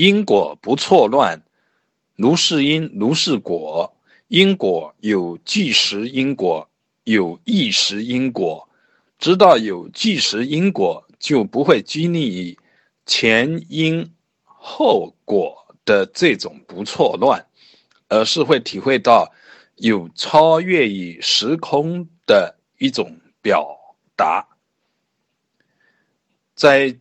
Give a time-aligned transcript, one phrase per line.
[0.00, 1.42] 因果不错乱，
[2.16, 3.94] 如是因，如是果。
[4.28, 6.70] 因果有即时因果，
[7.04, 8.66] 有一时因果。
[9.18, 12.58] 知道有即时因果，就不会拘泥于
[13.04, 14.10] 前因
[14.42, 17.46] 后果的这种不错乱，
[18.08, 19.30] 而是会体会到
[19.76, 23.76] 有超越于时空的一种表
[24.16, 24.48] 达。
[26.54, 26.96] 在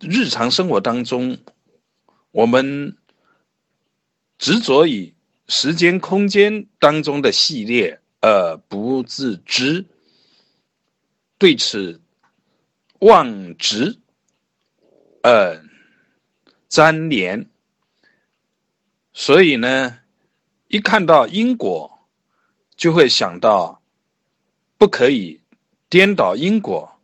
[0.00, 1.38] 日常生活当中，
[2.34, 2.96] 我们
[4.38, 5.14] 执着于
[5.46, 9.86] 时间、空间当中的系列，而不自知。
[11.38, 12.00] 对此
[12.98, 14.00] 妄执，
[15.22, 15.62] 呃，
[16.70, 17.48] 粘连，
[19.12, 20.00] 所以呢，
[20.66, 22.08] 一看到因果，
[22.74, 23.80] 就会想到
[24.76, 25.40] 不可以
[25.88, 27.00] 颠倒因果，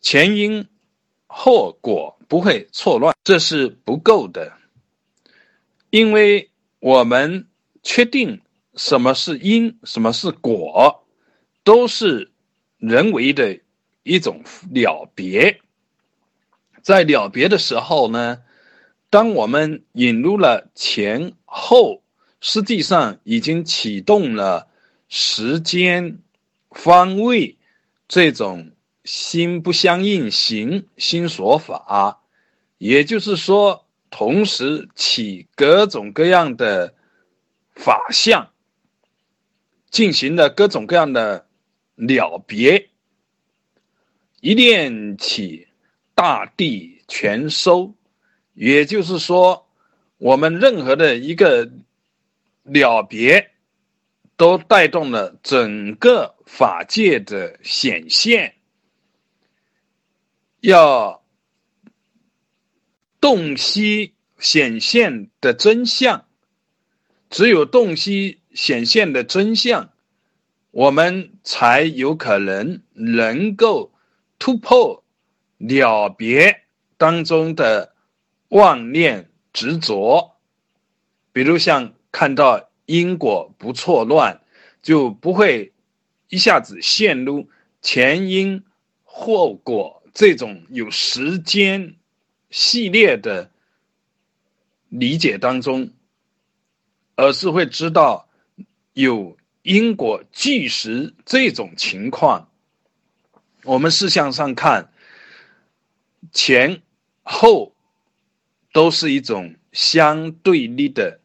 [0.00, 0.68] 前因
[1.34, 4.52] 后果不会错乱，这是不够的，
[5.90, 6.50] 因为
[6.80, 7.46] 我们
[7.82, 8.40] 确定
[8.74, 11.04] 什么是因，什么是果，
[11.64, 12.28] 都是。
[12.78, 13.60] 人为的
[14.02, 14.42] 一种
[14.74, 15.60] 了别，
[16.82, 18.42] 在了别的时候呢，
[19.08, 22.02] 当我们引入了前后，
[22.40, 24.66] 实际上已经启动了
[25.08, 26.18] 时间、
[26.72, 27.56] 方位
[28.08, 28.72] 这种
[29.04, 32.22] 心不相应行心所法，
[32.78, 36.94] 也就是说，同时起各种各样的
[37.74, 38.50] 法相，
[39.90, 41.46] 进行了各种各样的。
[41.94, 42.88] 了别，
[44.40, 45.68] 一念起，
[46.14, 47.94] 大地全收。
[48.54, 49.68] 也就是说，
[50.16, 51.70] 我们任何的一个
[52.64, 53.50] 了别，
[54.36, 58.52] 都带动了整个法界的显现。
[60.62, 61.24] 要
[63.20, 66.24] 洞悉显现的真相，
[67.30, 69.90] 只有洞悉显现的真相。
[70.70, 73.92] 我们才有可能能够
[74.38, 75.02] 突破
[75.58, 76.62] 了别
[76.96, 77.96] 当中的
[78.50, 80.36] 妄念执着，
[81.32, 84.40] 比如像看到因果不错乱，
[84.80, 85.72] 就不会
[86.28, 87.50] 一下子陷入
[87.80, 88.62] 前因
[89.02, 91.96] 后果这种有时间
[92.50, 93.50] 系列的
[94.88, 95.90] 理解当中，
[97.16, 98.28] 而是会知道
[98.92, 99.36] 有。
[99.62, 102.50] 因果计时这种情况，
[103.62, 104.92] 我们事项上看，
[106.32, 106.82] 前
[107.22, 107.72] 后
[108.72, 111.20] 都是一种相对立的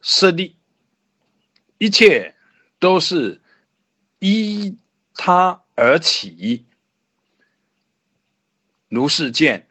[0.00, 0.54] 设立，
[1.78, 2.36] 一切
[2.78, 3.40] 都是
[4.20, 4.78] 依
[5.14, 6.64] 他而起。
[8.90, 9.66] 如是见，